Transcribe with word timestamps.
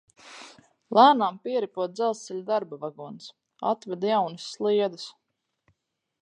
Lēnām 0.97 1.35
pieripo 1.43 1.85
dzelzceļa 1.99 2.41
darba 2.47 2.79
vagons. 2.87 3.29
Atveda 3.73 4.11
jaunas 4.15 4.49
sliedes! 4.57 5.07